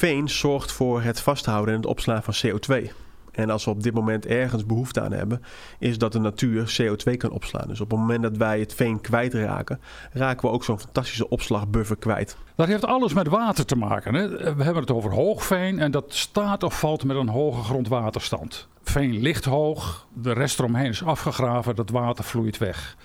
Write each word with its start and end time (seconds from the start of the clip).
veen 0.00 0.28
zorgt 0.28 0.72
voor 0.72 1.02
het 1.02 1.20
vasthouden 1.20 1.74
en 1.74 1.80
het 1.80 1.88
opslaan 1.88 2.22
van 2.22 2.34
CO2. 2.34 2.90
En 3.32 3.50
als 3.50 3.64
we 3.64 3.70
op 3.70 3.82
dit 3.82 3.94
moment 3.94 4.26
ergens 4.26 4.66
behoefte 4.66 5.00
aan 5.00 5.12
hebben, 5.12 5.42
is 5.78 5.98
dat 5.98 6.12
de 6.12 6.18
natuur 6.18 6.80
CO2 6.80 7.16
kan 7.16 7.30
opslaan. 7.30 7.68
Dus 7.68 7.80
op 7.80 7.90
het 7.90 7.98
moment 7.98 8.22
dat 8.22 8.36
wij 8.36 8.60
het 8.60 8.74
veen 8.74 9.00
kwijtraken, 9.00 9.80
raken 10.12 10.48
we 10.48 10.54
ook 10.54 10.64
zo'n 10.64 10.80
fantastische 10.80 11.28
opslagbuffer 11.28 11.96
kwijt. 11.96 12.36
Dat 12.54 12.66
heeft 12.66 12.84
alles 12.84 13.12
met 13.12 13.28
water 13.28 13.64
te 13.64 13.76
maken. 13.76 14.14
Hè? 14.14 14.28
We 14.28 14.62
hebben 14.62 14.82
het 14.82 14.90
over 14.90 15.12
hoogveen 15.12 15.78
en 15.78 15.90
dat 15.90 16.14
staat 16.14 16.62
of 16.62 16.78
valt 16.78 17.04
met 17.04 17.16
een 17.16 17.28
hoge 17.28 17.62
grondwaterstand. 17.62 18.68
Veen 18.82 19.18
ligt 19.18 19.44
hoog, 19.44 20.06
de 20.12 20.32
rest 20.32 20.58
eromheen 20.58 20.90
is 20.90 21.04
afgegraven, 21.04 21.76
dat 21.76 21.90
water 21.90 22.24
vloeit 22.24 22.58
weg. 22.58 22.96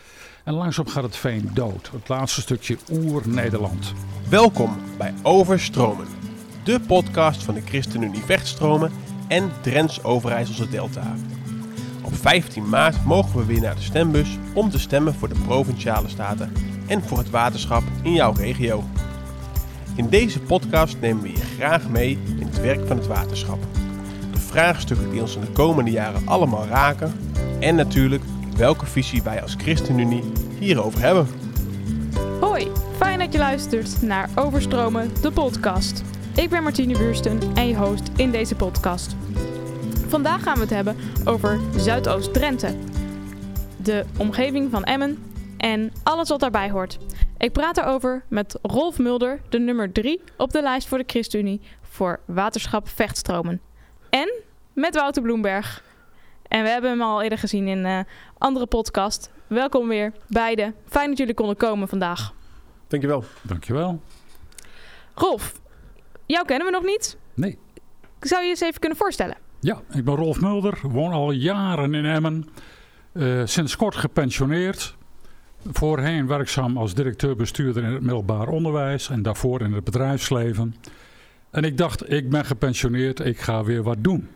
En 0.43 0.53
langzaam 0.53 0.87
gaat 0.87 1.03
het 1.03 1.15
veen 1.15 1.49
dood. 1.53 1.89
Het 1.91 2.09
laatste 2.09 2.41
stukje 2.41 2.77
oer-Nederland. 2.91 3.93
Welkom 4.29 4.77
bij 4.97 5.13
Overstromen, 5.23 6.07
de 6.65 6.79
podcast 6.79 7.43
van 7.43 7.53
de 7.53 7.61
ChristenUnie 7.61 8.21
Vechtstromen 8.21 8.91
en 9.27 9.51
Drents 9.61 10.03
Overijsselse 10.03 10.69
Delta. 10.69 11.15
Op 12.03 12.15
15 12.15 12.69
maart 12.69 13.05
mogen 13.05 13.39
we 13.39 13.45
weer 13.45 13.61
naar 13.61 13.75
de 13.75 13.81
stembus 13.81 14.37
om 14.53 14.69
te 14.69 14.79
stemmen 14.79 15.13
voor 15.13 15.29
de 15.29 15.39
provinciale 15.45 16.09
staten 16.09 16.51
en 16.87 17.03
voor 17.03 17.17
het 17.17 17.29
waterschap 17.29 17.83
in 18.01 18.13
jouw 18.13 18.33
regio. 18.33 18.83
In 19.95 20.09
deze 20.09 20.39
podcast 20.39 20.97
nemen 20.99 21.23
we 21.23 21.31
je 21.31 21.45
graag 21.57 21.89
mee 21.89 22.19
in 22.39 22.47
het 22.47 22.61
werk 22.61 22.87
van 22.87 22.97
het 22.97 23.07
waterschap. 23.07 23.59
De 24.31 24.39
vraagstukken 24.39 25.11
die 25.11 25.21
ons 25.21 25.35
in 25.35 25.41
de 25.41 25.51
komende 25.51 25.91
jaren 25.91 26.27
allemaal 26.27 26.65
raken 26.65 27.13
en 27.59 27.75
natuurlijk 27.75 28.23
welke 28.57 28.85
visie 28.85 29.23
wij 29.23 29.41
als 29.41 29.55
ChristenUnie 29.57 30.23
hierover 30.59 30.99
hebben. 30.99 31.27
Hoi, 32.39 32.67
fijn 32.97 33.19
dat 33.19 33.33
je 33.33 33.39
luistert 33.39 34.01
naar 34.01 34.29
Overstromen, 34.35 35.11
de 35.21 35.31
podcast. 35.31 36.03
Ik 36.35 36.49
ben 36.49 36.63
Martine 36.63 36.97
Buursten 36.97 37.39
en 37.55 37.67
je 37.67 37.75
host 37.75 38.09
in 38.15 38.31
deze 38.31 38.55
podcast. 38.55 39.15
Vandaag 40.07 40.43
gaan 40.43 40.53
we 40.53 40.59
het 40.61 40.69
hebben 40.69 40.95
over 41.25 41.59
Zuidoost-Drenthe, 41.75 42.75
de 43.77 44.05
omgeving 44.17 44.71
van 44.71 44.83
Emmen 44.83 45.23
en 45.57 45.91
alles 46.03 46.29
wat 46.29 46.39
daarbij 46.39 46.69
hoort. 46.69 46.97
Ik 47.37 47.51
praat 47.51 47.77
erover 47.77 48.23
met 48.27 48.59
Rolf 48.61 48.97
Mulder, 48.99 49.41
de 49.49 49.59
nummer 49.59 49.91
3 49.91 50.21
op 50.37 50.51
de 50.51 50.61
lijst 50.61 50.87
voor 50.87 50.97
de 50.97 51.03
ChristenUnie 51.07 51.61
voor 51.81 52.19
waterschap 52.25 52.87
Vechtstromen. 52.87 53.61
En 54.09 54.33
met 54.73 54.95
Wouter 54.95 55.21
Bloemberg. 55.21 55.83
En 56.47 56.63
we 56.63 56.69
hebben 56.69 56.89
hem 56.89 57.01
al 57.01 57.21
eerder 57.21 57.37
gezien 57.37 57.67
in 57.67 57.85
een 57.85 58.05
andere 58.37 58.65
podcast. 58.65 59.31
Welkom 59.47 59.87
weer, 59.87 60.13
beide. 60.27 60.73
Fijn 60.87 61.09
dat 61.09 61.17
jullie 61.17 61.33
konden 61.33 61.57
komen 61.57 61.87
vandaag. 61.87 62.33
Dankjewel. 62.87 63.23
Dankjewel. 63.41 64.01
Rolf, 65.13 65.63
jou 66.25 66.45
kennen 66.45 66.67
we 66.67 66.73
nog 66.73 66.83
niet. 66.83 67.17
Nee. 67.33 67.57
Zou 68.19 68.41
je 68.41 68.47
je 68.47 68.53
eens 68.53 68.61
even 68.61 68.79
kunnen 68.79 68.97
voorstellen? 68.97 69.37
Ja, 69.59 69.81
ik 69.93 70.05
ben 70.05 70.15
Rolf 70.15 70.41
Mulder, 70.41 70.79
woon 70.83 71.11
al 71.11 71.31
jaren 71.31 71.93
in 71.93 72.05
Emmen. 72.05 72.47
Uh, 73.13 73.41
sinds 73.45 73.75
kort 73.75 73.95
gepensioneerd. 73.95 74.95
Voorheen 75.71 76.27
werkzaam 76.27 76.77
als 76.77 76.93
directeur-bestuurder 76.93 77.83
in 77.83 77.91
het 77.91 78.01
middelbaar 78.01 78.47
onderwijs 78.47 79.09
en 79.09 79.21
daarvoor 79.21 79.61
in 79.61 79.73
het 79.73 79.83
bedrijfsleven. 79.83 80.75
En 81.51 81.63
ik 81.63 81.77
dacht, 81.77 82.11
ik 82.11 82.29
ben 82.29 82.45
gepensioneerd, 82.45 83.19
ik 83.19 83.39
ga 83.39 83.63
weer 83.63 83.83
wat 83.83 84.03
doen. 84.03 84.27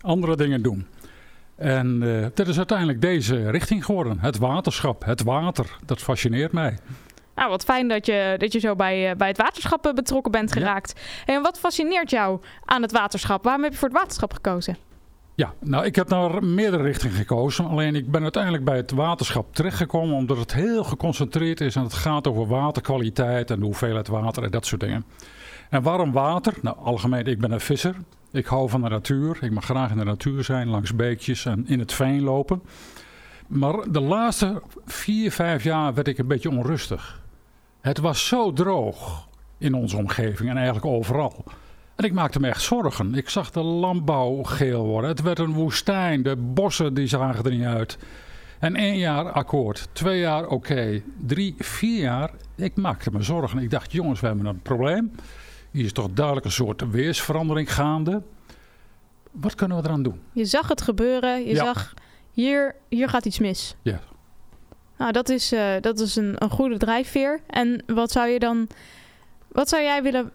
Andere 0.00 0.36
dingen 0.36 0.62
doen. 0.62 0.86
En 1.56 2.02
uh, 2.02 2.26
dit 2.34 2.48
is 2.48 2.56
uiteindelijk 2.56 3.00
deze 3.00 3.50
richting 3.50 3.84
geworden. 3.84 4.18
Het 4.18 4.38
waterschap, 4.38 5.04
het 5.04 5.22
water, 5.22 5.76
dat 5.86 6.02
fascineert 6.02 6.52
mij. 6.52 6.78
Nou, 7.34 7.50
wat 7.50 7.64
fijn 7.64 7.88
dat 7.88 8.06
je, 8.06 8.34
dat 8.38 8.52
je 8.52 8.58
zo 8.58 8.74
bij, 8.74 9.10
uh, 9.10 9.16
bij 9.16 9.28
het 9.28 9.36
waterschap 9.36 9.92
betrokken 9.94 10.32
bent 10.32 10.52
geraakt. 10.52 11.00
Ja. 11.26 11.34
En 11.34 11.42
wat 11.42 11.58
fascineert 11.58 12.10
jou 12.10 12.40
aan 12.64 12.82
het 12.82 12.92
waterschap? 12.92 13.44
Waarom 13.44 13.62
heb 13.62 13.72
je 13.72 13.78
voor 13.78 13.88
het 13.88 13.96
waterschap 13.96 14.32
gekozen? 14.32 14.76
Ja, 15.36 15.52
nou 15.60 15.84
ik 15.84 15.94
heb 15.94 16.08
naar 16.08 16.44
meerdere 16.44 16.82
richtingen 16.82 17.16
gekozen. 17.16 17.66
Alleen 17.66 17.94
ik 17.94 18.10
ben 18.10 18.22
uiteindelijk 18.22 18.64
bij 18.64 18.76
het 18.76 18.90
waterschap 18.90 19.54
terechtgekomen 19.54 20.16
omdat 20.16 20.36
het 20.36 20.54
heel 20.54 20.84
geconcentreerd 20.84 21.60
is 21.60 21.76
en 21.76 21.82
het 21.82 21.92
gaat 21.92 22.26
over 22.26 22.46
waterkwaliteit 22.46 23.50
en 23.50 23.58
de 23.58 23.64
hoeveelheid 23.64 24.08
water 24.08 24.42
en 24.42 24.50
dat 24.50 24.66
soort 24.66 24.80
dingen. 24.80 25.04
En 25.70 25.82
waarom 25.82 26.12
water? 26.12 26.54
Nou, 26.62 26.76
algemeen, 26.76 27.26
ik 27.26 27.40
ben 27.40 27.52
een 27.52 27.60
visser. 27.60 27.94
Ik 28.32 28.46
hou 28.46 28.68
van 28.68 28.82
de 28.82 28.88
natuur. 28.88 29.38
Ik 29.40 29.50
mag 29.50 29.64
graag 29.64 29.90
in 29.90 29.96
de 29.96 30.04
natuur 30.04 30.44
zijn, 30.44 30.68
langs 30.68 30.94
beekjes 30.94 31.44
en 31.44 31.66
in 31.66 31.78
het 31.78 31.92
veen 31.92 32.22
lopen. 32.22 32.62
Maar 33.46 33.92
de 33.92 34.00
laatste 34.00 34.62
vier, 34.84 35.32
vijf 35.32 35.64
jaar 35.64 35.94
werd 35.94 36.08
ik 36.08 36.18
een 36.18 36.26
beetje 36.26 36.50
onrustig. 36.50 37.22
Het 37.84 37.98
was 37.98 38.26
zo 38.26 38.52
droog 38.52 39.28
in 39.58 39.74
onze 39.74 39.96
omgeving 39.96 40.50
en 40.50 40.56
eigenlijk 40.56 40.86
overal. 40.86 41.44
En 41.94 42.04
ik 42.04 42.12
maakte 42.12 42.40
me 42.40 42.48
echt 42.48 42.62
zorgen. 42.62 43.14
Ik 43.14 43.28
zag 43.28 43.50
de 43.50 43.60
landbouw 43.60 44.42
geel 44.42 44.84
worden. 44.84 45.10
Het 45.10 45.22
werd 45.22 45.38
een 45.38 45.52
woestijn. 45.52 46.22
De 46.22 46.36
bossen 46.36 46.94
die 46.94 47.06
zagen 47.06 47.44
er 47.44 47.50
niet 47.50 47.64
uit. 47.64 47.98
En 48.58 48.76
één 48.76 48.98
jaar 48.98 49.30
akkoord. 49.30 49.88
Twee 49.92 50.20
jaar 50.20 50.46
oké. 50.46 51.02
Drie, 51.26 51.54
vier 51.58 52.00
jaar. 52.00 52.30
Ik 52.54 52.76
maakte 52.76 53.10
me 53.10 53.22
zorgen. 53.22 53.58
Ik 53.58 53.70
dacht, 53.70 53.92
jongens, 53.92 54.20
we 54.20 54.26
hebben 54.26 54.46
een 54.46 54.62
probleem. 54.62 55.12
Hier 55.70 55.84
is 55.84 55.92
toch 55.92 56.08
duidelijk 56.10 56.46
een 56.46 56.52
soort 56.52 56.90
weersverandering 56.90 57.74
gaande. 57.74 58.22
Wat 59.30 59.54
kunnen 59.54 59.76
we 59.76 59.82
eraan 59.84 60.02
doen? 60.02 60.20
Je 60.32 60.44
zag 60.44 60.68
het 60.68 60.82
gebeuren. 60.82 61.46
Je 61.46 61.54
ja. 61.54 61.64
zag, 61.64 61.94
hier, 62.30 62.74
hier 62.88 63.08
gaat 63.08 63.24
iets 63.24 63.38
mis. 63.38 63.76
Ja. 63.82 64.00
Nou, 64.98 65.12
dat 65.12 65.28
is, 65.28 65.52
uh, 65.52 65.72
dat 65.80 66.00
is 66.00 66.16
een, 66.16 66.34
een 66.38 66.50
goede 66.50 66.78
drijfveer. 66.78 67.40
En 67.46 67.82
wat 67.86 68.10
zou 68.10 68.28
je 68.28 68.38
dan... 68.38 68.68
Wat 69.48 69.68
zou 69.68 69.82
jij 69.82 70.02
willen 70.02 70.30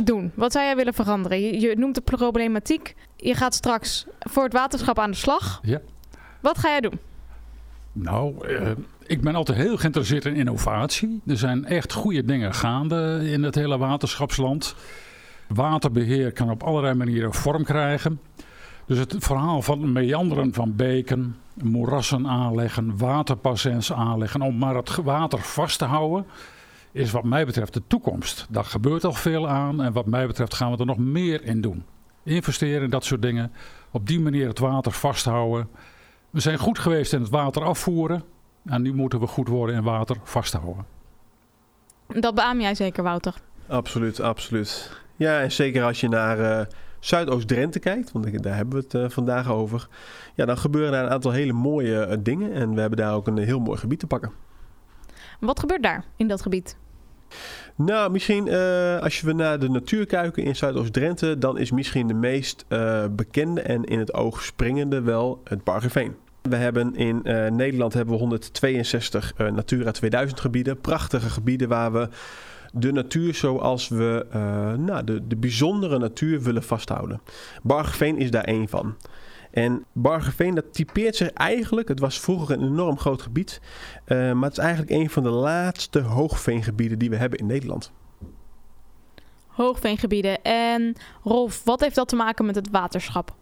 doen? 0.00 0.32
Wat 0.34 0.52
zou 0.52 0.64
jij 0.64 0.76
willen 0.76 0.94
veranderen? 0.94 1.40
Je, 1.40 1.60
je, 1.60 1.76
noemt 1.76 1.94
de 1.94 2.00
problematiek. 2.00 2.94
Je 3.16 3.34
gaat 3.34 3.54
straks 3.54 4.06
voor 4.18 4.44
het 4.44 4.52
waterschap 4.52 4.98
aan 4.98 5.10
de 5.10 5.16
slag. 5.16 5.60
Ja. 5.62 5.80
Wat 6.40 6.58
ga 6.58 6.68
jij 6.68 6.80
doen? 6.80 6.98
Nou, 7.92 8.48
uh, 8.48 8.70
ik 9.06 9.20
ben 9.20 9.34
altijd 9.34 9.58
heel 9.58 9.76
geïnteresseerd 9.76 10.24
in 10.24 10.34
innovatie. 10.34 11.20
Er 11.26 11.36
zijn 11.36 11.64
echt 11.64 11.92
goede 11.92 12.24
dingen 12.24 12.54
gaande 12.54 13.20
in 13.30 13.42
het 13.42 13.54
hele 13.54 13.78
waterschapsland. 13.78 14.74
Waterbeheer 15.48 16.32
kan 16.32 16.50
op 16.50 16.62
allerlei 16.62 16.94
manieren 16.94 17.34
vorm 17.34 17.64
krijgen. 17.64 18.20
Dus 18.86 18.98
het 18.98 19.14
verhaal 19.18 19.62
van 19.62 19.92
meanderen 19.92 20.54
van 20.54 20.76
beken, 20.76 21.36
moerassen 21.62 22.28
aanleggen, 22.28 22.96
waterpassens 22.96 23.92
aanleggen... 23.92 24.40
om 24.40 24.58
maar 24.58 24.74
het 24.74 24.96
water 24.96 25.38
vast 25.38 25.78
te 25.78 25.84
houden 25.84 26.26
is 26.92 27.10
wat 27.10 27.24
mij 27.24 27.46
betreft 27.46 27.74
de 27.74 27.82
toekomst. 27.86 28.46
Daar 28.50 28.64
gebeurt 28.64 29.04
al 29.04 29.12
veel 29.12 29.48
aan 29.48 29.82
en 29.82 29.92
wat 29.92 30.06
mij 30.06 30.26
betreft 30.26 30.54
gaan 30.54 30.72
we 30.72 30.78
er 30.78 30.86
nog 30.86 30.98
meer 30.98 31.44
in 31.44 31.60
doen. 31.60 31.84
Investeren 32.24 32.82
in 32.82 32.90
dat 32.90 33.04
soort 33.04 33.22
dingen. 33.22 33.52
Op 33.90 34.06
die 34.06 34.20
manier 34.20 34.48
het 34.48 34.58
water 34.58 34.92
vasthouden. 34.92 35.68
We 36.30 36.40
zijn 36.40 36.58
goed 36.58 36.78
geweest 36.78 37.12
in 37.12 37.20
het 37.20 37.30
water 37.30 37.62
afvoeren. 37.64 38.24
En 38.64 38.82
nu 38.82 38.94
moeten 38.94 39.20
we 39.20 39.26
goed 39.26 39.48
worden 39.48 39.76
in 39.76 39.82
water 39.82 40.16
vasthouden. 40.22 40.84
Dat 42.06 42.34
beaam 42.34 42.60
jij 42.60 42.74
zeker, 42.74 43.02
Wouter? 43.02 43.34
Absoluut, 43.66 44.20
absoluut. 44.20 45.00
Ja, 45.16 45.40
en 45.40 45.52
zeker 45.52 45.84
als 45.84 46.00
je 46.00 46.08
naar 46.08 46.38
uh, 46.38 46.60
Zuidoost-Drenthe 47.02 47.78
kijkt, 47.78 48.12
want 48.12 48.42
daar 48.42 48.56
hebben 48.56 48.78
we 48.78 48.84
het 48.84 48.94
uh, 48.94 49.08
vandaag 49.08 49.50
over. 49.50 49.88
Ja, 50.34 50.44
dan 50.44 50.58
gebeuren 50.58 50.92
daar 50.92 51.04
een 51.04 51.10
aantal 51.10 51.30
hele 51.30 51.52
mooie 51.52 52.06
uh, 52.06 52.16
dingen. 52.20 52.52
En 52.52 52.74
we 52.74 52.80
hebben 52.80 52.98
daar 52.98 53.14
ook 53.14 53.26
een 53.26 53.38
heel 53.38 53.60
mooi 53.60 53.78
gebied 53.78 53.98
te 53.98 54.06
pakken. 54.06 54.32
Wat 55.40 55.60
gebeurt 55.60 55.82
daar 55.82 56.04
in 56.16 56.28
dat 56.28 56.42
gebied? 56.42 56.76
Nou, 57.74 58.10
misschien 58.10 58.46
uh, 58.46 58.98
als 58.98 59.20
we 59.20 59.32
naar 59.32 59.58
de 59.58 59.68
natuur 59.68 60.06
kijken 60.06 60.42
in 60.42 60.56
Zuidoost-Drenthe, 60.56 61.38
dan 61.38 61.58
is 61.58 61.70
misschien 61.70 62.06
de 62.06 62.14
meest 62.14 62.64
uh, 62.68 63.04
bekende 63.10 63.60
en 63.60 63.84
in 63.84 63.98
het 63.98 64.14
oog 64.14 64.42
springende 64.42 65.00
wel 65.00 65.40
het 65.44 65.64
Bargeveen. 65.64 66.14
We 66.42 66.56
hebben 66.56 66.94
in 66.94 67.20
uh, 67.24 67.50
Nederland 67.50 67.94
hebben 67.94 68.14
we 68.14 68.20
162 68.20 69.34
Natura 69.36 69.90
2000 69.90 70.40
gebieden. 70.40 70.80
Prachtige 70.80 71.30
gebieden 71.30 71.68
waar 71.68 71.92
we 71.92 72.08
de 72.72 72.92
natuur 72.92 73.34
zoals 73.34 73.88
we 73.88 74.26
nou, 74.78 75.04
de, 75.04 75.26
de 75.26 75.36
bijzondere 75.36 75.98
natuur 75.98 76.42
willen 76.42 76.62
vasthouden. 76.62 77.20
Bargeveen 77.62 78.18
is 78.18 78.30
daar 78.30 78.44
één 78.44 78.68
van. 78.68 78.96
En 79.52 79.84
Bargeveen, 79.92 80.54
dat 80.54 80.74
typeert 80.74 81.16
zich 81.16 81.30
eigenlijk, 81.30 81.88
het 81.88 82.00
was 82.00 82.20
vroeger 82.20 82.56
een 82.56 82.66
enorm 82.66 82.98
groot 82.98 83.22
gebied, 83.22 83.60
uh, 84.06 84.32
maar 84.32 84.48
het 84.48 84.58
is 84.58 84.64
eigenlijk 84.64 84.90
een 84.90 85.10
van 85.10 85.22
de 85.22 85.30
laatste 85.30 86.00
hoogveengebieden 86.00 86.98
die 86.98 87.10
we 87.10 87.16
hebben 87.16 87.38
in 87.38 87.46
Nederland. 87.46 87.92
Hoogveengebieden. 89.46 90.42
En 90.42 90.94
Rolf, 91.22 91.64
wat 91.64 91.80
heeft 91.80 91.94
dat 91.94 92.08
te 92.08 92.16
maken 92.16 92.46
met 92.46 92.54
het 92.54 92.70
waterschap? 92.70 93.34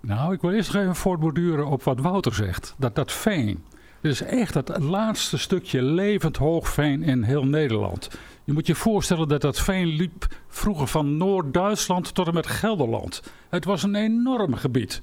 Nou, 0.00 0.32
ik 0.32 0.40
wil 0.40 0.52
eerst 0.52 0.72
nog 0.72 0.82
even 0.82 0.96
voortborduren 0.96 1.66
op 1.66 1.82
wat 1.82 2.00
Wouter 2.00 2.34
zegt. 2.34 2.74
Dat 2.78 2.94
dat 2.94 3.12
veen, 3.12 3.64
is 4.00 4.22
echt 4.22 4.54
het 4.54 4.78
laatste 4.78 5.38
stukje 5.38 5.82
levend 5.82 6.36
hoogveen 6.36 7.02
in 7.02 7.22
heel 7.22 7.44
Nederland. 7.44 8.08
Je 8.44 8.52
moet 8.52 8.66
je 8.66 8.74
voorstellen 8.74 9.28
dat 9.28 9.40
dat 9.40 9.60
veen 9.60 9.86
liep 9.86 10.26
vroeger 10.48 10.86
van 10.86 11.16
Noord-Duitsland 11.16 12.14
tot 12.14 12.26
en 12.26 12.34
met 12.34 12.46
Gelderland. 12.46 13.22
Het 13.48 13.64
was 13.64 13.82
een 13.82 13.94
enorm 13.94 14.54
gebied. 14.54 15.00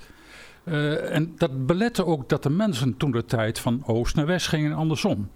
Uh, 0.65 1.15
en 1.15 1.33
dat 1.37 1.65
belette 1.65 2.05
ook 2.05 2.29
dat 2.29 2.43
de 2.43 2.49
mensen 2.49 2.97
toen 2.97 3.11
de 3.11 3.25
tijd 3.25 3.59
van 3.59 3.83
oost 3.85 4.15
naar 4.15 4.25
west 4.25 4.47
gingen 4.47 4.71
en 4.71 4.77
andersom. 4.77 5.29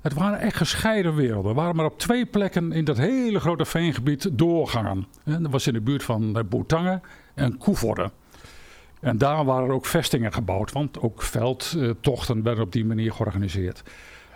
Het 0.00 0.14
waren 0.14 0.38
echt 0.38 0.56
gescheiden 0.56 1.14
werelden. 1.14 1.50
We 1.50 1.60
waren 1.60 1.76
maar 1.76 1.84
op 1.84 1.98
twee 1.98 2.26
plekken 2.26 2.72
in 2.72 2.84
dat 2.84 2.96
hele 2.96 3.40
grote 3.40 3.64
veengebied 3.64 4.28
doorgaan. 4.32 5.06
En 5.24 5.42
dat 5.42 5.52
was 5.52 5.66
in 5.66 5.72
de 5.72 5.80
buurt 5.80 6.02
van 6.02 6.36
eh, 6.36 6.44
Boetangen 6.44 7.02
en 7.34 7.58
Koevoorde. 7.58 8.10
En 9.00 9.18
daar 9.18 9.44
waren 9.44 9.70
ook 9.70 9.86
vestingen 9.86 10.32
gebouwd, 10.32 10.72
want 10.72 11.00
ook 11.00 11.22
veldtochten 11.22 12.42
werden 12.42 12.64
op 12.64 12.72
die 12.72 12.84
manier 12.84 13.12
georganiseerd. 13.12 13.82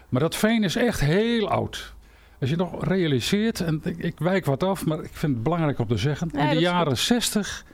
Maar 0.08 0.20
dat 0.20 0.36
veen 0.36 0.64
is 0.64 0.76
echt 0.76 1.00
heel 1.00 1.48
oud. 1.50 1.94
Als 2.40 2.50
je 2.50 2.56
nog 2.56 2.84
realiseert, 2.84 3.60
en 3.60 3.80
ik, 3.84 3.98
ik 3.98 4.18
wijk 4.18 4.44
wat 4.44 4.62
af, 4.62 4.86
maar 4.86 4.98
ik 4.98 5.12
vind 5.12 5.34
het 5.34 5.42
belangrijk 5.42 5.78
om 5.78 5.86
te 5.86 5.96
zeggen. 5.96 6.30
Ja, 6.32 6.48
in 6.48 6.54
de 6.54 6.60
jaren 6.60 6.98
60 6.98 7.64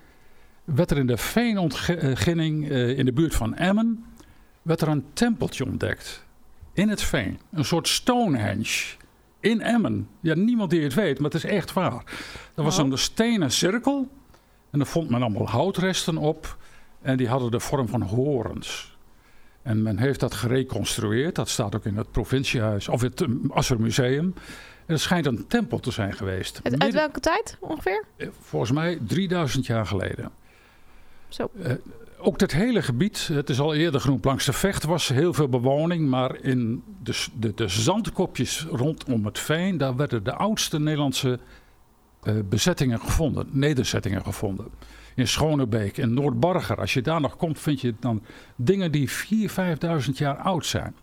werd 0.65 0.91
er 0.91 0.97
in 0.99 1.07
de 1.07 1.17
veenontginning 1.17 2.71
eh, 2.71 2.99
in 2.99 3.05
de 3.05 3.13
buurt 3.13 3.35
van 3.35 3.55
Emmen 3.55 4.05
werd 4.63 4.81
er 4.81 4.89
een 4.89 5.05
tempeltje 5.13 5.65
ontdekt. 5.65 6.25
In 6.73 6.89
het 6.89 7.03
veen. 7.03 7.39
Een 7.53 7.65
soort 7.65 7.89
Stonehenge. 7.89 8.85
In 9.41 9.61
Emmen. 9.63 10.09
Ja, 10.21 10.35
niemand 10.35 10.71
die 10.71 10.83
het 10.83 10.95
weet, 10.95 11.19
maar 11.21 11.31
het 11.31 11.45
is 11.45 11.51
echt 11.51 11.73
waar. 11.73 12.03
Er 12.55 12.63
was 12.63 12.79
Oh. 12.79 12.87
een 12.87 12.99
stenen 12.99 13.51
cirkel. 13.51 14.09
En 14.71 14.79
daar 14.79 14.89
vond 14.89 15.11
men 15.11 15.23
allemaal 15.23 15.49
houtresten 15.49 16.17
op. 16.17 16.57
En 17.03 17.17
die 17.17 17.29
hadden 17.29 17.51
de 17.51 17.61
vorm 17.61 17.89
van 17.89 18.03
horens. 18.03 18.97
En 19.63 19.83
men 19.83 19.99
heeft 19.99 20.21
dat 20.21 20.35
gereconstrueerd. 20.35 21.35
Dat 21.35 21.49
staat 21.49 21.75
ook 21.75 21.85
in 21.85 21.97
het 21.97 22.11
provinciehuis, 22.11 22.89
of 22.89 23.01
het 23.01 23.21
um, 23.21 23.51
Assermuseum. 23.51 24.35
En 24.87 24.95
het 24.95 25.01
schijnt 25.01 25.27
een 25.27 25.47
tempel 25.47 25.79
te 25.81 25.91
zijn 25.91 26.13
geweest. 26.13 26.61
Uit, 26.79 26.93
welke 26.95 27.21
tijd 27.21 27.57
ongeveer? 27.61 28.05
eh, 28.17 28.29
Volgens 28.41 28.73
mij 28.73 28.99
3000 29.07 29.67
jaar 29.67 29.87
geleden. 29.87 30.31
Zo. 31.29 31.51
Eh, 31.63 31.73
ook 32.19 32.39
dit 32.39 32.53
hele 32.53 32.83
gebied, 32.83 33.29
het 33.33 33.51
is 33.51 33.61
al 33.61 33.75
eerder 33.75 34.01
genoemd, 34.01 34.25
langs 34.25 34.45
de 34.45 34.53
vecht 34.53 34.85
was 34.85 35.09
heel 35.09 35.35
veel 35.35 35.49
bewoning. 35.49 36.09
Maar 36.09 36.37
in 36.43 36.83
de, 37.03 37.25
de, 37.35 37.55
de 37.55 37.69
zandkopjes 37.69 38.67
rondom 38.71 39.25
het 39.25 39.39
veen, 39.39 39.77
daar 39.79 39.97
werden 39.97 40.25
de 40.25 40.33
oudste 40.35 40.79
Nederlandse 40.79 41.33
eh, 41.33 41.39
bezettingen 42.49 43.01
gevonden, 43.01 43.47
nederzettingen 43.51 44.25
gevonden. 44.25 44.67
In 45.15 45.29
Schonebeek, 45.29 45.97
in 45.97 46.15
Noordbarger. 46.15 46.81
Als 46.81 46.95
je 46.95 47.03
daar 47.03 47.21
nog 47.21 47.37
komt, 47.37 47.59
vind 47.61 47.81
je 47.81 47.95
dan 48.01 48.23
dingen 48.57 48.93
die 48.93 49.11
4.000, 49.11 49.15
5.000 50.05 50.11
jaar 50.13 50.37
oud 50.37 50.67
zijn. 50.67 50.95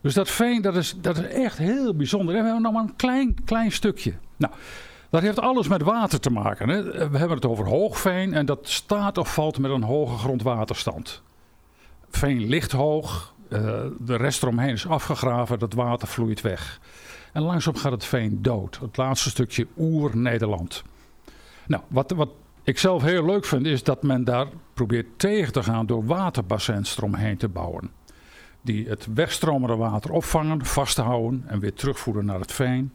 Dus 0.00 0.14
dat 0.14 0.28
veen, 0.28 0.62
dat 0.62 0.76
is, 0.76 0.94
dat 1.00 1.18
is 1.18 1.24
echt 1.24 1.58
heel 1.58 1.94
bijzonder. 1.94 2.34
En 2.34 2.40
we 2.40 2.46
hebben 2.46 2.62
nog 2.62 2.72
maar 2.72 2.82
een 2.82 2.96
klein, 2.96 3.44
klein 3.44 3.72
stukje. 3.72 4.12
Nou, 4.36 4.52
dat 5.10 5.22
heeft 5.22 5.40
alles 5.40 5.68
met 5.68 5.82
water 5.82 6.20
te 6.20 6.30
maken. 6.30 6.68
Hè. 6.68 6.82
We 6.82 7.18
hebben 7.18 7.36
het 7.36 7.46
over 7.46 7.66
hoogveen 7.66 8.34
en 8.34 8.46
dat 8.46 8.68
staat 8.68 9.18
of 9.18 9.34
valt 9.34 9.58
met 9.58 9.70
een 9.70 9.82
hoge 9.82 10.16
grondwaterstand. 10.16 11.22
Veen 12.10 12.48
ligt 12.48 12.72
hoog, 12.72 13.34
eh, 13.48 13.84
de 13.98 14.16
rest 14.16 14.42
eromheen 14.42 14.72
is 14.72 14.86
afgegraven, 14.86 15.58
dat 15.58 15.72
water 15.72 16.08
vloeit 16.08 16.40
weg. 16.40 16.80
En 17.32 17.42
langzaam 17.42 17.76
gaat 17.76 17.92
het 17.92 18.04
veen 18.04 18.42
dood. 18.42 18.78
Het 18.80 18.96
laatste 18.96 19.30
stukje 19.30 19.66
oer-Nederland. 19.78 20.82
Nou, 21.66 21.82
wat, 21.88 22.10
wat 22.10 22.28
ik 22.62 22.78
zelf 22.78 23.02
heel 23.02 23.24
leuk 23.24 23.44
vind, 23.44 23.66
is 23.66 23.82
dat 23.82 24.02
men 24.02 24.24
daar 24.24 24.46
probeert 24.74 25.06
tegen 25.16 25.52
te 25.52 25.62
gaan 25.62 25.86
door 25.86 26.04
waterbassins 26.04 26.96
eromheen 26.96 27.36
te 27.36 27.48
bouwen. 27.48 27.90
Die 28.62 28.88
het 28.88 29.06
wegstromende 29.14 29.76
water 29.76 30.10
opvangen, 30.12 30.64
vasthouden 30.64 31.44
en 31.46 31.58
weer 31.60 31.74
terugvoeren 31.74 32.24
naar 32.24 32.40
het 32.40 32.52
veen. 32.52 32.92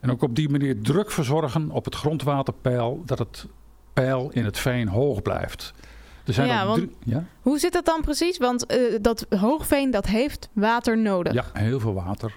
En 0.00 0.10
ook 0.10 0.22
op 0.22 0.34
die 0.34 0.48
manier 0.48 0.80
druk 0.82 1.10
verzorgen 1.10 1.70
op 1.70 1.84
het 1.84 1.94
grondwaterpeil, 1.94 3.02
dat 3.06 3.18
het 3.18 3.46
peil 3.92 4.30
in 4.32 4.44
het 4.44 4.58
veen 4.58 4.88
hoog 4.88 5.22
blijft. 5.22 5.72
Er 6.24 6.32
zijn 6.32 6.48
Ja, 6.48 6.66
want- 6.66 6.86
ja? 7.04 7.24
Hoe 7.42 7.58
zit 7.58 7.72
dat 7.72 7.84
dan 7.84 8.00
precies? 8.00 8.38
Want 8.38 8.66
eh, 8.66 8.78
dat 9.00 9.26
hoogveen 9.38 9.90
dat 9.90 10.06
heeft 10.06 10.48
water 10.52 10.98
nodig. 10.98 11.32
ja, 11.32 11.44
heel 11.52 11.80
veel 11.80 11.94
water. 11.94 12.32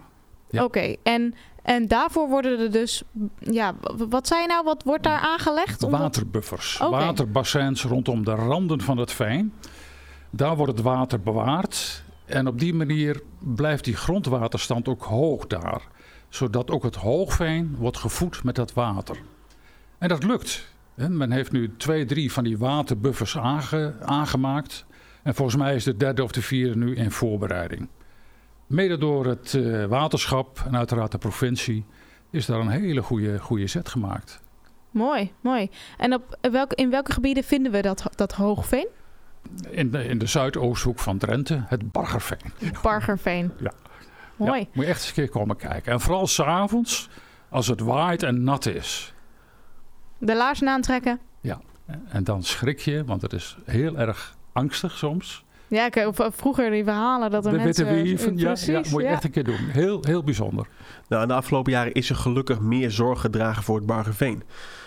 Ja. 0.49 0.63
Oké, 0.63 0.95
en, 1.03 1.33
en 1.63 1.87
daarvoor 1.87 2.27
worden 2.29 2.59
er 2.59 2.71
dus... 2.71 3.03
Ja, 3.39 3.75
wat 4.09 4.27
zei 4.27 4.41
je 4.41 4.47
nou? 4.47 4.63
Wat 4.63 4.83
wordt 4.83 5.03
daar 5.03 5.19
aangelegd? 5.19 5.83
Om 5.83 5.91
Waterbuffers, 5.91 6.77
waterbassins 6.77 7.83
rondom 7.83 8.25
de 8.25 8.35
randen 8.35 8.81
van 8.81 8.97
het 8.97 9.11
veen. 9.11 9.53
Daar 10.29 10.55
wordt 10.55 10.71
het 10.71 10.81
water 10.81 11.19
bewaard. 11.21 12.03
En 12.25 12.47
op 12.47 12.59
die 12.59 12.73
manier 12.73 13.21
blijft 13.39 13.83
die 13.83 13.95
grondwaterstand 13.95 14.87
ook 14.87 15.03
hoog 15.03 15.47
daar. 15.47 15.81
Zodat 16.29 16.71
ook 16.71 16.83
het 16.83 16.95
hoogveen 16.95 17.75
wordt 17.79 17.97
gevoed 17.97 18.43
met 18.43 18.55
dat 18.55 18.73
water. 18.73 19.17
En 19.97 20.07
dat 20.07 20.23
lukt. 20.23 20.75
Men 20.95 21.31
heeft 21.31 21.51
nu 21.51 21.73
twee, 21.77 22.05
drie 22.05 22.31
van 22.31 22.43
die 22.43 22.57
waterbuffers 22.57 23.37
aange- 23.37 23.95
aangemaakt. 24.01 24.85
En 25.23 25.35
volgens 25.35 25.57
mij 25.57 25.75
is 25.75 25.83
de 25.83 25.97
derde 25.97 26.23
of 26.23 26.31
de 26.31 26.41
vierde 26.41 26.77
nu 26.77 26.95
in 26.95 27.11
voorbereiding. 27.11 27.87
Mede 28.67 28.97
door 28.97 29.25
het 29.25 29.53
eh, 29.53 29.85
waterschap 29.85 30.63
en 30.65 30.75
uiteraard 30.75 31.11
de 31.11 31.17
provincie 31.17 31.85
is 32.29 32.45
daar 32.45 32.59
een 32.59 32.69
hele 32.69 33.01
goede, 33.01 33.39
goede 33.39 33.67
zet 33.67 33.89
gemaakt. 33.89 34.41
Mooi, 34.91 35.31
mooi. 35.41 35.69
En 35.97 36.13
op 36.13 36.37
welke, 36.51 36.75
in 36.75 36.89
welke 36.89 37.11
gebieden 37.11 37.43
vinden 37.43 37.71
we 37.71 37.81
dat, 37.81 38.03
dat 38.15 38.33
hoogveen? 38.33 38.87
In 39.69 39.91
de, 39.91 40.03
in 40.03 40.17
de 40.17 40.25
zuidoosthoek 40.25 40.99
van 40.99 41.17
Drenthe, 41.17 41.63
het 41.67 41.91
Bargerveen. 41.91 42.53
Bargerveen. 42.81 43.51
Ja. 43.59 43.71
Mooi. 44.35 44.59
Ja, 44.59 44.67
moet 44.73 44.85
je 44.85 44.91
echt 44.91 44.99
eens 44.99 45.07
een 45.07 45.13
keer 45.13 45.29
komen 45.29 45.55
kijken. 45.55 45.91
En 45.91 45.99
vooral 45.99 46.27
s'avonds, 46.27 47.09
als 47.49 47.67
het 47.67 47.79
waait 47.79 48.23
en 48.23 48.43
nat 48.43 48.65
is. 48.65 49.13
De 50.17 50.35
laarzen 50.35 50.67
aantrekken. 50.67 51.19
En 52.07 52.23
dan 52.23 52.43
schrik 52.43 52.79
je, 52.79 53.03
want 53.05 53.21
het 53.21 53.33
is 53.33 53.57
heel 53.65 53.97
erg 53.97 54.35
angstig 54.51 54.97
soms. 54.97 55.45
Ja, 55.67 55.85
ik 55.85 55.93
heb 55.93 56.15
v- 56.15 56.27
vroeger 56.31 56.71
die 56.71 56.83
verhalen 56.83 57.31
dat 57.31 57.45
er 57.45 57.51
De 57.51 57.57
mensen... 57.57 57.85
witte 57.85 58.01
wieven, 58.03 58.37
ja, 58.37 58.45
Precies, 58.45 58.67
ja, 58.67 58.81
moet 58.91 59.01
je 59.01 59.07
ja. 59.07 59.13
echt 59.13 59.23
een 59.23 59.31
keer 59.31 59.43
doen. 59.43 59.55
Heel, 59.71 59.99
heel 60.01 60.23
bijzonder. 60.23 60.67
Nou, 61.07 61.21
in 61.21 61.27
de 61.27 61.33
afgelopen 61.33 61.71
jaren 61.71 61.93
is 61.93 62.09
er 62.09 62.15
gelukkig 62.15 62.59
meer 62.59 62.91
zorg 62.91 63.21
gedragen 63.21 63.63
voor 63.63 63.75
het 63.75 63.85
Bargeveen. 63.85 64.43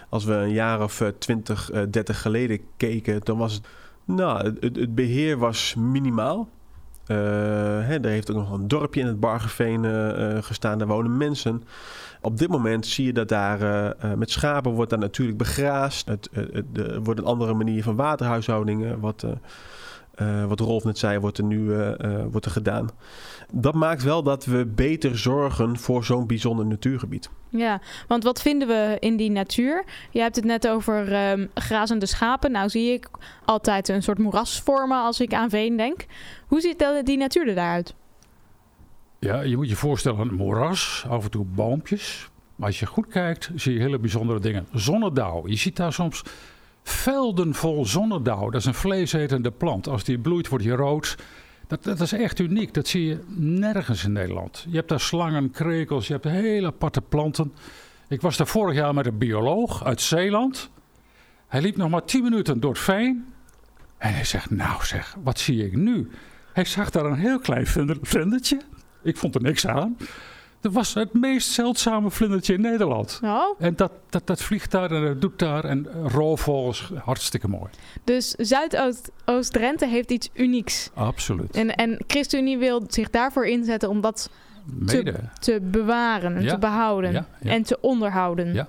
Als 0.09 0.25
we 0.25 0.33
een 0.33 0.53
jaar 0.53 0.83
of 0.83 1.01
eh, 1.01 1.09
20, 1.19 1.71
eh, 1.71 1.83
30 1.91 2.21
geleden 2.23 2.61
keken, 2.77 3.21
dan 3.23 3.39
was 3.39 3.53
het. 3.55 3.67
Nou, 4.05 4.45
het, 4.61 4.77
het- 4.77 4.95
beheer 4.95 5.39
was 5.39 5.75
minimaal. 5.79 6.49
Eh, 7.07 7.17
hè, 7.87 7.95
er 8.01 8.09
heeft 8.09 8.31
ook 8.31 8.37
nog 8.37 8.53
een 8.53 8.69
dorpje 8.69 9.01
in 9.01 9.07
het 9.07 9.21
Bargeveen 9.21 9.85
eh, 9.85 10.37
eh, 10.37 10.43
gestaan, 10.43 10.79
daar 10.79 10.87
wonen 10.89 11.17
mensen. 11.17 11.63
Op 12.21 12.39
dit 12.39 12.49
moment 12.49 12.87
zie 12.87 13.05
je 13.07 13.13
dat 13.13 13.29
daar 13.29 13.61
eh, 13.63 13.87
eh, 14.11 14.19
met 14.19 14.31
schapen 14.31 14.73
wordt 14.73 14.91
daar 14.91 14.99
natuurlijk 14.99 15.39
begraasd. 15.39 16.09
Het, 16.09 16.29
eh, 16.33 16.43
het, 16.53 16.65
er 16.79 17.03
wordt 17.03 17.21
een 17.21 17.27
andere 17.27 17.55
manier 17.55 17.83
van 17.83 17.97
waterhuishouding, 17.97 18.85
eh, 18.85 18.91
wat, 19.01 19.25
eh, 20.21 20.45
wat 20.45 20.61
Rolf 20.61 20.85
net 20.85 20.99
zei, 20.99 21.19
wordt 21.19 21.39
er 21.39 21.45
nu 21.45 21.75
eh, 21.75 22.05
eh, 22.05 22.27
wordt 22.31 22.47
er 22.47 22.53
gedaan. 22.53 22.91
Dat 23.53 23.75
maakt 23.75 24.03
wel 24.03 24.23
dat 24.23 24.45
we 24.45 24.67
beter 24.67 25.19
zorgen 25.19 25.79
voor 25.79 26.05
zo'n 26.05 26.27
bijzonder 26.27 26.67
natuurgebied. 26.67 27.31
Ja, 27.49 27.81
want 28.09 28.25
wat 28.25 28.43
vinden 28.43 28.69
we 28.69 28.97
in 28.99 29.17
die 29.17 29.31
natuur? 29.31 29.85
Je 30.11 30.21
hebt 30.21 30.37
het 30.37 30.45
net 30.45 30.69
over 30.69 31.13
ehm, 31.13 31.47
grazende 31.55 32.07
schapen. 32.07 32.51
Nou 32.53 32.69
zie 32.69 32.93
ik 32.93 33.09
altijd 33.45 33.89
een 33.89 34.03
soort 34.03 34.19
moeras 34.19 34.61
vormen 34.61 34.99
als 34.99 35.21
ik 35.21 35.35
aan 35.35 35.51
veen 35.51 35.77
denk. 35.77 36.07
Hoe 36.47 36.61
ziet 36.61 36.85
die 37.05 37.17
natuur 37.17 37.49
er 37.49 37.55
daaruit? 37.55 37.95
Ja, 39.19 39.41
je 39.41 39.57
moet 39.57 39.69
je 39.69 39.77
voorstellen 39.77 40.21
een 40.21 40.35
moeras, 40.35 41.05
af 41.09 41.25
en 41.25 41.31
toe 41.31 41.45
boompjes. 41.45 42.31
Maar 42.57 42.67
als 42.67 42.81
je 42.81 42.87
goed 42.87 43.07
kijkt, 43.07 43.51
zie 43.55 43.73
je 43.73 43.81
hele 43.81 43.99
bijzondere 43.99 44.41
dingen. 44.41 44.67
Zonnedauw. 44.73 45.49
Je 45.49 45.57
ziet 45.57 45.77
daar 45.77 45.93
soms 45.93 46.23
velden 46.91 47.55
vol 47.55 47.87
zonnedauw. 47.87 48.51
Dat 48.51 48.61
is 48.61 48.67
een 48.67 48.75
vleesetende 48.75 49.51
plant. 49.51 49.89
Als 49.89 50.05
die 50.05 50.19
bloeit, 50.19 50.49
wordt 50.49 50.65
die 50.65 50.75
rood. 50.75 51.17
Dat, 51.67 51.85
dat 51.85 52.01
is 52.01 52.13
echt 52.13 52.39
uniek. 52.39 52.75
Dat 52.75 52.89
zie 52.89 53.05
je 53.07 53.19
nergens 53.37 54.05
in 54.05 54.13
Nederland. 54.13 54.67
Je 54.69 54.77
hebt 54.77 54.89
daar 54.89 55.01
slangen, 55.01 55.51
krekels, 55.51 56.07
je 56.07 56.13
hebt 56.13 56.25
hele 56.25 56.67
aparte 56.67 57.01
planten. 57.01 57.53
Ik 58.09 58.21
was 58.21 58.37
daar 58.37 58.47
vorig 58.47 58.75
jaar 58.77 58.95
met 58.95 59.07
een 59.07 59.19
bioloog 59.19 59.85
uit 59.85 60.01
Zeeland. 60.01 60.71
Hij 61.49 61.61
liep 61.61 61.77
nog 61.77 61.91
maar 61.91 62.05
10 62.05 62.23
minuten 62.23 62.61
door 62.61 62.71
het 62.73 62.81
veen. 62.81 63.27
En 63.99 64.15
hij 64.15 64.25
zegt, 64.25 64.51
nou 64.51 64.85
zeg, 64.85 65.17
wat 65.23 65.39
zie 65.39 65.65
ik 65.67 65.77
nu? 65.77 66.11
Hij 66.53 66.65
zag 66.65 66.91
daar 66.91 67.05
een 67.05 67.19
heel 67.19 67.39
klein 67.39 67.67
vlinder- 67.67 67.99
vlindertje. 68.03 68.61
Ik 69.03 69.17
vond 69.17 69.35
er 69.35 69.43
niks 69.43 69.67
aan. 69.67 69.97
Dat 70.61 70.73
was 70.73 70.95
het 70.95 71.13
meest 71.13 71.51
zeldzame 71.51 72.11
vlindertje 72.11 72.55
in 72.55 72.61
Nederland. 72.61 73.21
Oh, 73.25 73.55
En 73.59 73.77
dat, 73.77 73.93
dat, 74.09 74.27
dat 74.27 74.43
vliegt 74.43 74.71
daar 74.71 74.91
en 74.91 75.03
dat 75.05 75.21
doet 75.21 75.39
daar. 75.39 75.65
En 75.65 75.87
roofvogels, 76.07 76.91
hartstikke 77.05 77.49
mooi. 77.49 77.71
dus 78.05 78.31
Zuidoost-Drenthe 78.31 79.87
heeft 79.87 80.11
iets 80.11 80.29
unieks. 80.35 80.91
Absoluut. 80.95 81.57
En, 81.57 81.75
en 81.75 81.99
ChristenUnie 82.07 82.59
wil 82.59 82.83
zich 82.89 83.11
daarvoor 83.11 83.47
inzetten 83.47 83.89
om 83.89 84.01
dat 84.01 84.31
Mede. 84.65 85.15
te 85.39 85.59
bewaren 85.63 86.37
en 86.37 86.43
Ja, 86.43 86.53
te 86.53 86.59
behouden 86.59 87.13
Ja, 87.13 87.27
ja. 87.41 87.51
en 87.51 87.63
te 87.63 87.79
onderhouden. 87.81 88.55
Ja. 88.55 88.69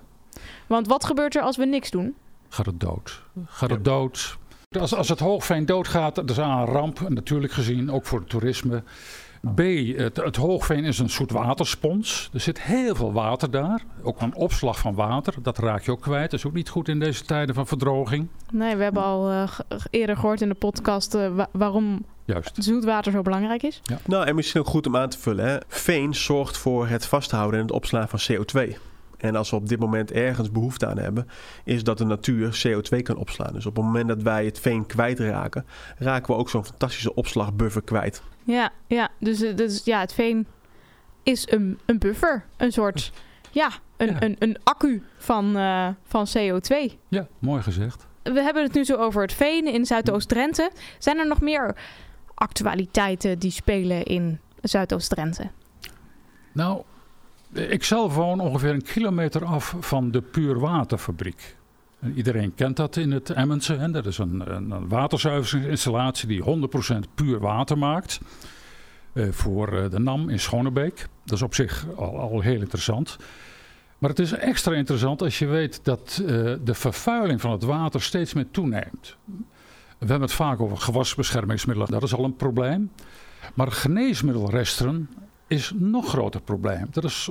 Want 0.68 0.88
wat 0.88 1.06
gebeurt 1.06 1.36
er 1.36 1.42
als 1.42 1.58
we 1.58 1.66
niks 1.66 1.90
doen? 1.92 2.16
Gaat 2.50 2.66
het 2.66 2.80
dood. 2.80 3.22
Gaat 3.46 3.70
het 3.70 3.86
dood. 3.86 4.38
Als, 4.80 4.96
als 4.96 5.10
het 5.10 5.20
hoogveen 5.20 5.66
doodgaat, 5.66 6.16
dat 6.16 6.30
is 6.30 6.40
A, 6.40 6.60
een 6.62 6.66
ramp. 6.66 7.10
Natuurlijk 7.10 7.54
gezien, 7.54 7.92
ook 7.92 8.06
voor 8.06 8.20
het 8.20 8.30
toerisme. 8.30 8.84
B, 9.56 9.60
het, 9.98 10.18
het 10.18 10.36
hoogveen 10.36 10.84
is 10.84 11.00
een 11.00 11.10
soort 11.10 11.32
waterspons. 11.32 12.30
Er 12.34 12.40
zit 12.40 12.62
heel 12.62 12.96
veel 12.96 13.14
water 13.14 13.52
daar. 13.52 13.84
Ook 14.04 14.22
een 14.22 14.36
opslag 14.36 14.80
van 14.80 14.94
water. 14.96 15.34
Dat 15.42 15.58
raak 15.58 15.82
je 15.84 15.92
ook 15.92 16.02
kwijt. 16.02 16.32
Dat 16.32 16.40
is 16.40 16.46
ook 16.46 16.54
niet 16.54 16.70
goed 16.70 16.88
in 16.88 17.00
deze 17.00 17.24
tijden 17.24 17.56
van 17.56 17.68
verdroging. 17.68 18.28
Nee, 18.52 18.76
we 18.76 18.84
hebben 18.84 19.04
al 19.04 19.30
eh, 19.30 19.50
eerder 19.90 20.16
gehoord 20.18 20.42
in 20.42 20.50
de 20.50 20.56
podcast 20.56 21.14
eh, 21.16 21.36
wa- 21.36 21.50
waarom 21.52 22.06
juist. 22.26 22.64
zoetwater 22.64 23.12
zo 23.12 23.22
belangrijk 23.22 23.64
is. 23.64 23.82
Nou, 24.06 24.26
en 24.26 24.36
misschien 24.36 24.62
ook 24.62 24.68
goed 24.68 24.88
om 24.88 24.96
aan 24.98 25.10
te 25.10 25.20
vullen. 25.20 25.46
Hè. 25.46 25.58
Veen 25.68 26.16
zorgt 26.16 26.58
voor 26.58 26.88
het 26.88 27.06
vasthouden 27.06 27.60
en 27.60 27.66
het 27.66 27.76
opslaan 27.76 28.08
van 28.10 28.20
CO2. 28.32 28.76
En 29.18 29.36
als 29.36 29.50
we 29.50 29.56
op 29.56 29.70
dit 29.70 29.80
moment 29.80 30.12
ergens 30.12 30.52
behoefte 30.52 30.88
aan 30.88 30.98
hebben, 30.98 31.28
is 31.64 31.84
dat 31.84 31.98
de 31.98 32.06
natuur 32.06 32.64
CO2 32.68 32.98
kan 33.02 33.16
opslaan. 33.18 33.54
Dus 33.54 33.66
op 33.66 33.76
het 33.76 33.86
moment 33.86 34.08
dat 34.08 34.22
wij 34.22 34.46
het 34.46 34.60
veen 34.60 34.86
kwijtraken, 34.86 35.66
raken 35.98 36.34
we 36.34 36.40
ook 36.40 36.50
zo'n 36.50 36.66
fantastische 36.66 37.16
opslagbuffer 37.16 37.82
kwijt. 37.82 38.22
Ja, 38.44 38.72
ja 38.88 39.10
dus, 39.20 39.42
eh, 39.42 39.56
dus 39.56 39.84
ja, 39.84 40.00
het 40.00 40.14
veen 40.14 40.48
is 41.24 41.52
een, 41.52 41.80
een 41.86 42.00
buffer. 42.00 42.46
Een 42.58 42.72
soort, 42.72 43.12
ja, 43.52 43.70
een, 43.98 44.08
Ja. 44.08 44.22
Een, 44.22 44.36
een 44.40 44.58
accu 44.64 45.04
van, 45.18 45.58
eh, 45.58 45.88
van 46.04 46.28
CO2. 46.38 46.98
Ja, 47.08 47.28
mooi 47.40 47.62
gezegd. 47.62 48.08
We 48.24 48.42
hebben 48.42 48.64
het 48.64 48.74
nu 48.74 48.84
zo 48.84 48.96
over 48.96 49.22
het 49.22 49.34
veen 49.34 49.66
in 49.66 49.86
Zuidoost-Drenthe. 49.86 50.72
Zijn 50.98 51.18
er 51.18 51.28
nog 51.28 51.42
meer 51.42 51.76
actualiteiten 52.34 53.40
die 53.40 53.52
spelen 53.52 54.04
in 54.04 54.40
Zuidoost-Drenthe? 54.62 55.50
Nou, 56.52 56.82
ik 57.54 57.84
zelf 57.84 58.16
woon 58.16 58.40
ongeveer 58.40 58.70
een 58.70 58.82
kilometer 58.82 59.46
af 59.46 59.76
van 59.80 60.12
de 60.12 60.22
Puurwaterfabriek. 60.22 61.56
En 62.02 62.14
Iedereen 62.16 62.54
kent 62.56 62.78
dat 62.78 62.96
in 62.96 63.12
het 63.12 63.30
Emmense. 63.30 63.74
Hè? 63.74 63.92
Dat 63.92 64.06
is 64.06 64.18
een, 64.18 64.88
waterzuiveringsinstallatie 64.88 66.28
die 66.28 66.44
100% 66.44 67.14
puur 67.16 67.40
water 67.40 67.78
maakt. 67.78 68.20
eh, 69.14 69.28
voor 69.32 69.78
eh, 69.78 69.90
de 69.90 70.00
NAM 70.00 70.30
in 70.30 70.40
Schonebeek. 70.40 71.08
Dat 71.26 71.38
is 71.38 71.42
op 71.42 71.56
zich 71.56 71.86
al, 71.96 72.20
al 72.20 72.42
heel 72.42 72.62
interessant. 72.62 73.18
Maar 73.98 74.10
het 74.10 74.20
is 74.20 74.32
extra 74.32 74.74
interessant 74.74 75.22
als 75.22 75.40
je 75.40 75.46
weet 75.46 75.80
dat 75.84 76.22
eh, 76.22 76.28
de 76.64 76.74
vervuiling 76.74 77.42
van 77.42 77.52
het 77.52 77.64
water 77.64 78.02
steeds 78.02 78.34
meer 78.34 78.48
toeneemt. 78.52 79.16
We 79.98 80.08
hebben 80.08 80.22
het 80.22 80.34
vaak 80.34 80.60
over 80.62 80.78
gewasbeschermingsmiddelen. 80.78 81.92
Dat 81.92 82.04
is 82.04 82.14
al 82.14 82.24
een 82.24 82.36
probleem. 82.36 82.92
Maar 83.54 83.72
geneesmiddelresten 83.72 85.10
is 85.52 85.70
een 85.70 85.90
nog 85.90 86.08
groter 86.10 86.42
probleem. 86.42 86.88
Dat 86.92 87.04
is, 87.04 87.30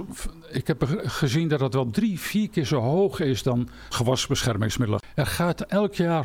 ik 0.51 0.67
heb 0.67 0.85
ge- 0.85 1.09
gezien 1.09 1.49
dat 1.49 1.61
het 1.61 1.75
wel 1.75 1.91
drie, 1.91 2.21
vier 2.21 2.49
keer 2.51 2.65
zo 2.65 2.81
hoog 2.81 3.21
is 3.21 3.43
dan 3.43 3.69
gewasbeschermingsmiddelen. 3.89 5.01
Er 5.15 5.27
gaat 5.27 5.61
elk 5.61 5.95
jaar 5.95 6.25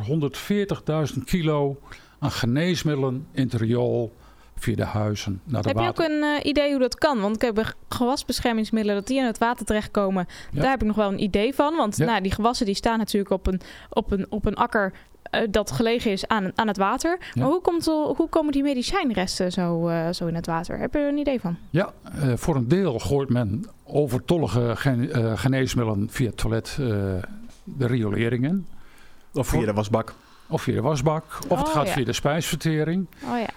140.000 1.16 1.24
kilo 1.26 1.80
aan 2.20 2.32
geneesmiddelen 2.32 3.28
in 3.32 3.44
het 3.44 3.54
riool 3.54 4.14
via 4.56 4.76
de 4.76 4.84
huizen 4.86 5.42
naar 5.44 5.62
de 5.62 5.68
heb 5.68 5.78
je 5.80 5.88
ook 5.88 6.00
een 6.00 6.24
eh, 6.24 6.46
idee 6.46 6.70
hoe 6.72 6.80
dat 6.80 6.96
kan? 6.96 7.20
Want 7.22 7.36
ik 7.36 7.42
heb 7.42 7.76
gewasbeschermingsmiddelen 7.90 8.96
dat 8.98 9.08
die 9.08 9.18
in 9.18 9.26
het 9.26 9.38
water 9.38 9.66
terechtkomen. 9.66 10.28
Ja. 10.52 10.62
Daar 10.62 10.70
heb 10.72 10.82
ik 10.82 10.88
nog 10.88 10.96
wel 10.96 11.12
een 11.12 11.24
idee 11.24 11.54
van. 11.54 11.76
Want 11.76 11.98
Ja. 11.98 12.06
nou, 12.06 12.22
die 12.22 12.32
gewassen 12.32 12.66
die 12.66 12.76
staan 12.76 12.98
natuurlijk 12.98 13.32
op 13.32 13.48
een, 13.48 13.62
op 13.90 14.12
een, 14.12 14.26
op 14.30 14.46
een 14.46 14.56
akker 14.56 14.94
dat 15.50 15.72
gelegen 15.72 16.12
is 16.12 16.28
aan, 16.28 16.52
aan 16.56 16.68
het 16.68 16.78
water. 16.78 17.18
Ja. 17.20 17.42
Maar 17.42 17.48
hoe, 17.52 17.62
komt, 17.62 17.88
er- 17.88 17.94
hoe 17.94 18.30
komen 18.30 18.52
die 18.52 18.64
medicijnresten 18.64 19.52
zo, 19.52 19.88
eh, 19.88 20.10
zo 20.10 20.26
in 20.28 20.36
het 20.36 20.46
water? 20.46 20.78
Heb 20.80 20.94
je 20.94 21.00
er 21.00 21.08
een 21.08 21.18
idee 21.18 21.40
van? 21.40 21.58
Ja, 21.70 21.94
eh, 22.04 22.34
voor 22.36 22.56
een 22.56 22.68
deel 22.68 23.00
gooit 23.00 23.30
men 23.30 23.66
overtollige 23.84 24.72
gen- 24.76 25.12
eh, 25.12 25.32
geneesmiddelen 25.38 26.08
via 26.10 26.28
het 26.28 26.38
toilet 26.38 26.78
eh, 26.80 26.86
de 27.64 27.86
riolering 27.88 28.44
in. 28.46 28.68
Of 29.34 29.48
via 29.48 29.66
de 29.66 29.74
wasbak. 29.74 30.14
Of 30.48 30.62
via 30.62 30.74
de 30.76 30.82
wasbak. 30.82 31.24
Of 31.48 31.58
het 31.60 31.68
Oh, 31.68 31.74
gaat 31.74 31.88
ja. 31.88 31.94
via 31.94 32.06
de 32.06 32.14
spijsvertering. 32.14 33.08
Oh 33.24 33.40
ja. 33.40 33.48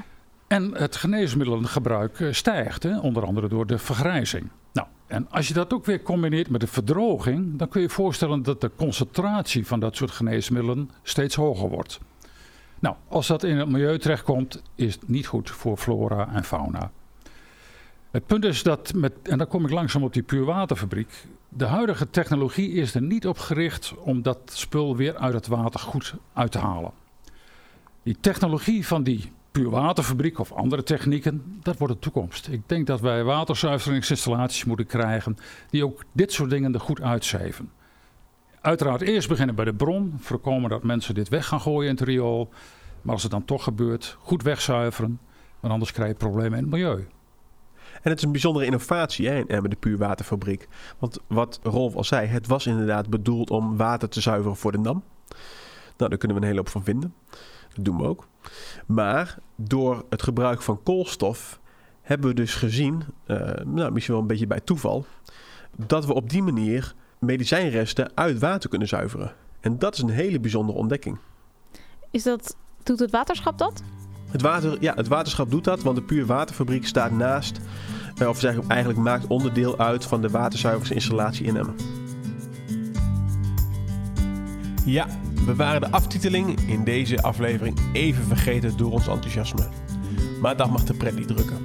En 0.46 0.74
het 0.74 0.96
geneesmiddelengebruik 0.96 2.20
eh, 2.20 2.32
stijgt, 2.32 2.82
hè, 2.82 2.98
onder 2.98 3.24
andere 3.26 3.48
door 3.48 3.66
de 3.66 3.78
vergrijzing. 3.78 4.48
Nou, 4.72 4.86
en 5.08 5.30
als 5.30 5.48
je 5.48 5.54
dat 5.54 5.72
ook 5.72 5.84
weer 5.84 6.02
combineert 6.02 6.50
met 6.50 6.60
de 6.60 6.66
verdroging, 6.66 7.58
dan 7.58 7.68
kun 7.68 7.80
je 7.80 7.86
je 7.86 7.92
voorstellen 7.92 8.42
dat 8.42 8.60
de 8.60 8.70
concentratie 8.76 9.66
van 9.66 9.80
dat 9.80 9.96
soort 9.96 10.10
geneesmiddelen 10.10 10.90
steeds 11.02 11.34
hoger 11.34 11.68
wordt. 11.68 12.00
Nou, 12.78 12.96
als 13.08 13.26
dat 13.26 13.42
in 13.42 13.56
het 13.56 13.68
milieu 13.68 13.98
terechtkomt, 13.98 14.62
is 14.74 14.94
het 14.94 15.08
niet 15.08 15.26
goed 15.26 15.50
voor 15.50 15.76
flora 15.76 16.28
en 16.34 16.44
fauna. 16.44 16.90
Het 18.10 18.26
punt 18.26 18.44
is 18.44 18.62
dat, 18.62 18.92
met, 18.94 19.12
en 19.22 19.38
dan 19.38 19.46
kom 19.46 19.64
ik 19.64 19.70
langzaam 19.70 20.02
op 20.02 20.12
die 20.12 20.22
puurwaterfabriek, 20.22 21.26
de 21.48 21.64
huidige 21.64 22.10
technologie 22.10 22.72
is 22.72 22.94
er 22.94 23.02
niet 23.02 23.26
op 23.26 23.38
gericht 23.38 23.94
om 23.98 24.22
dat 24.22 24.38
spul 24.44 24.96
weer 24.96 25.16
uit 25.16 25.34
het 25.34 25.46
water 25.46 25.80
goed 25.80 26.14
uit 26.32 26.52
te 26.52 26.58
halen. 26.58 26.92
Die 28.02 28.16
technologie 28.20 28.86
van 28.86 29.02
die 29.02 29.32
puurwaterfabriek 29.52 30.38
of 30.38 30.52
andere 30.52 30.82
technieken, 30.82 31.58
dat 31.62 31.78
wordt 31.78 31.94
de 31.94 32.00
toekomst. 32.00 32.48
Ik 32.48 32.62
denk 32.66 32.86
dat 32.86 33.00
wij 33.00 33.24
waterzuiveringsinstallaties 33.24 34.64
moeten 34.64 34.86
krijgen 34.86 35.36
die 35.70 35.84
ook 35.84 36.02
dit 36.12 36.32
soort 36.32 36.50
dingen 36.50 36.74
er 36.74 36.80
goed 36.80 37.00
uitzeven. 37.00 37.70
Uiteraard 38.60 39.00
eerst 39.00 39.28
beginnen 39.28 39.54
bij 39.54 39.64
de 39.64 39.74
bron, 39.74 40.14
voorkomen 40.18 40.70
dat 40.70 40.82
mensen 40.82 41.14
dit 41.14 41.28
weg 41.28 41.46
gaan 41.46 41.60
gooien 41.60 41.90
in 41.90 41.96
het 41.96 42.04
riool. 42.04 42.48
Maar 43.02 43.14
als 43.14 43.22
het 43.22 43.32
dan 43.32 43.44
toch 43.44 43.64
gebeurt, 43.64 44.16
goed 44.20 44.42
wegzuiveren, 44.42 45.20
want 45.60 45.72
anders 45.72 45.92
krijg 45.92 46.10
je 46.10 46.16
problemen 46.16 46.58
in 46.58 46.64
het 46.64 46.72
milieu. 46.72 47.06
En 48.02 48.10
het 48.10 48.18
is 48.18 48.24
een 48.24 48.32
bijzondere 48.32 48.64
innovatie 48.64 49.28
hè, 49.28 49.46
Emmen, 49.46 49.70
de 49.70 49.76
puurwaterfabriek. 49.76 50.68
Want 50.98 51.18
wat 51.26 51.60
Rolf 51.62 51.94
al 51.94 52.04
zei, 52.04 52.26
het 52.26 52.46
was 52.46 52.66
inderdaad 52.66 53.08
bedoeld 53.08 53.50
om 53.50 53.76
water 53.76 54.08
te 54.08 54.20
zuiveren 54.20 54.56
voor 54.56 54.72
de 54.72 54.78
NAM. 54.78 55.02
Nou, 55.96 56.10
daar 56.10 56.18
kunnen 56.18 56.36
we 56.36 56.42
een 56.42 56.48
hele 56.48 56.58
hoop 56.58 56.68
van 56.68 56.84
vinden. 56.84 57.14
Dat 57.78 57.86
doen 57.86 57.96
we 57.96 58.08
ook. 58.08 58.26
Maar 58.86 59.38
door 59.56 60.04
het 60.08 60.22
gebruik 60.22 60.62
van 60.62 60.82
koolstof 60.82 61.60
hebben 62.02 62.28
we 62.28 62.34
dus 62.34 62.54
gezien, 62.54 63.02
eh, 63.26 63.36
nou, 63.64 63.92
misschien 63.92 64.14
wel 64.14 64.22
een 64.22 64.28
beetje 64.28 64.46
bij 64.46 64.60
toeval, 64.60 65.06
dat 65.76 66.06
we 66.06 66.14
op 66.14 66.30
die 66.30 66.42
manier 66.42 66.94
medicijnresten 67.18 68.10
uit 68.14 68.38
water 68.38 68.68
kunnen 68.70 68.88
zuiveren. 68.88 69.32
En 69.60 69.78
dat 69.78 69.94
is 69.94 70.00
een 70.00 70.10
hele 70.10 70.40
bijzondere 70.40 70.78
ontdekking. 70.78 71.18
Is 72.10 72.22
dat, 72.22 72.56
doet 72.82 72.98
het 72.98 73.10
waterschap 73.10 73.58
dat? 73.58 73.82
Het, 74.30 74.42
water, 74.42 74.76
ja, 74.80 74.94
het 74.94 75.08
waterschap 75.08 75.50
doet 75.50 75.64
dat, 75.64 75.82
want 75.82 75.96
de 75.96 76.02
puurwaterfabriek 76.02 76.86
staat 76.86 77.10
naast, 77.10 77.60
eh, 78.16 78.28
of 78.28 78.38
zeg, 78.38 78.66
eigenlijk 78.66 79.00
maakt 79.00 79.26
onderdeel 79.26 79.78
uit 79.78 80.04
van 80.04 80.20
de 80.22 80.30
waterzuiveringsinstallatie 80.30 81.46
in 81.46 81.56
Emmen. 81.56 81.76
Ja, 84.84 85.06
we 85.48 85.54
waren 85.54 85.80
de 85.80 85.90
aftiteling 85.90 86.60
in 86.66 86.84
deze 86.84 87.22
aflevering 87.22 87.78
even 87.92 88.24
vergeten 88.24 88.76
door 88.76 88.92
ons 88.92 89.08
enthousiasme. 89.08 89.68
Maar 90.40 90.56
dat 90.56 90.70
mag 90.70 90.84
de 90.84 90.94
pret 90.94 91.16
niet 91.16 91.26
drukken. 91.26 91.58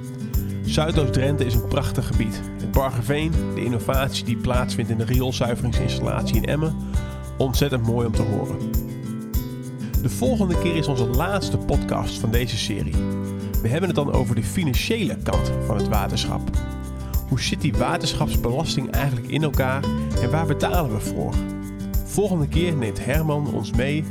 Zuidoost-Drenthe 0.62 1.44
is 1.44 1.54
een 1.54 1.68
prachtig 1.68 2.06
gebied. 2.06 2.40
Het 2.60 2.70
Bargeveen, 2.70 3.32
de 3.54 3.64
innovatie 3.64 4.24
die 4.24 4.36
plaatsvindt 4.36 4.90
in 4.90 4.98
de 4.98 5.04
rioolzuiveringsinstallatie 5.04 6.36
in 6.36 6.44
Emmen, 6.44 6.76
ontzettend 7.38 7.86
mooi 7.86 8.06
om 8.06 8.12
te 8.12 8.22
horen. 8.22 8.58
De 10.02 10.10
volgende 10.10 10.58
keer 10.58 10.76
is 10.76 10.86
onze 10.86 11.06
laatste 11.06 11.58
podcast 11.58 12.18
van 12.18 12.30
deze 12.30 12.56
serie. 12.56 12.96
We 13.62 13.68
hebben 13.68 13.88
het 13.88 13.96
dan 13.96 14.12
over 14.12 14.34
de 14.34 14.44
financiële 14.44 15.16
kant 15.22 15.52
van 15.66 15.76
het 15.76 15.88
waterschap. 15.88 16.50
Hoe 17.28 17.40
zit 17.40 17.60
die 17.60 17.74
waterschapsbelasting 17.74 18.90
eigenlijk 18.90 19.28
in 19.28 19.42
elkaar 19.42 19.84
en 20.22 20.30
waar 20.30 20.46
betalen 20.46 20.92
we 20.92 21.00
voor? 21.00 21.34
Volgende 22.14 22.48
keer 22.48 22.76
neemt 22.76 23.04
Herman 23.04 23.54
ons 23.54 23.72
mee 23.72 24.04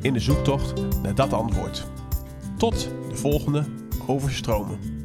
in 0.00 0.12
de 0.12 0.20
zoektocht 0.20 0.72
naar 1.02 1.14
dat 1.14 1.32
antwoord. 1.32 1.86
Tot 2.56 2.90
de 3.08 3.16
volgende 3.16 3.64
Overstromen. 4.06 5.01